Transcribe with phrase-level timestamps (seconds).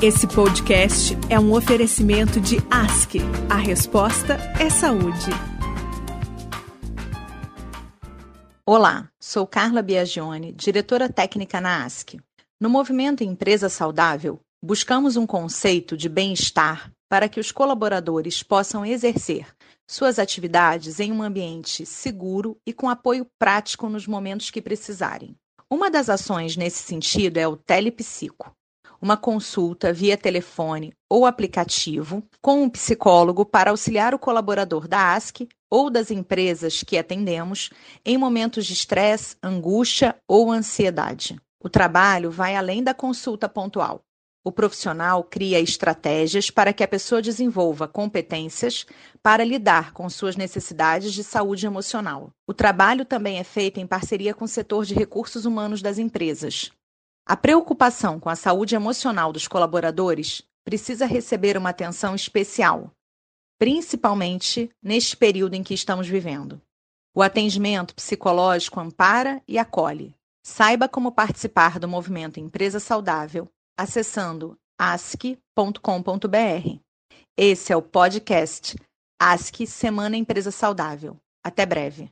[0.00, 3.18] Esse podcast é um oferecimento de ASC.
[3.50, 5.28] A resposta é saúde.
[8.64, 12.16] Olá, sou Carla Biagione, diretora técnica na ASC.
[12.60, 19.48] No movimento Empresa Saudável, buscamos um conceito de bem-estar para que os colaboradores possam exercer
[19.84, 25.34] suas atividades em um ambiente seguro e com apoio prático nos momentos que precisarem.
[25.68, 28.56] Uma das ações nesse sentido é o Telepsico,
[29.00, 35.48] uma consulta via telefone ou aplicativo com um psicólogo para auxiliar o colaborador da ASC
[35.70, 37.70] ou das empresas que atendemos
[38.04, 41.40] em momentos de estresse, angústia ou ansiedade.
[41.60, 44.02] O trabalho vai além da consulta pontual.
[44.44, 48.86] O profissional cria estratégias para que a pessoa desenvolva competências
[49.22, 52.30] para lidar com suas necessidades de saúde emocional.
[52.46, 56.70] O trabalho também é feito em parceria com o setor de recursos humanos das empresas,
[57.28, 62.90] a preocupação com a saúde emocional dos colaboradores precisa receber uma atenção especial,
[63.58, 66.58] principalmente neste período em que estamos vivendo.
[67.14, 70.14] O atendimento psicológico ampara e acolhe.
[70.42, 75.36] Saiba como participar do movimento Empresa Saudável acessando ask.com.br.
[77.36, 78.74] Esse é o podcast
[79.20, 81.18] ASC Semana Empresa Saudável.
[81.44, 82.10] Até breve.